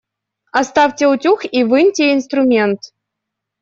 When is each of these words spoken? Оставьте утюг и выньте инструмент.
Оставьте 0.59 1.05
утюг 1.11 1.41
и 1.57 1.59
выньте 1.63 2.13
инструмент. 2.15 2.81